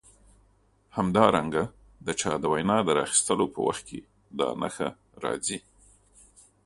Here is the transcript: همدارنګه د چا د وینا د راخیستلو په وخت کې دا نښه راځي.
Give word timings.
همدارنګه 0.97 1.63
د 2.05 2.07
چا 2.19 2.31
د 2.39 2.43
وینا 2.53 2.77
د 2.87 2.89
راخیستلو 2.99 3.45
په 3.53 3.59
وخت 3.67 3.83
کې 3.89 3.99
دا 4.39 4.49
نښه 4.61 4.89
راځي. 5.23 5.59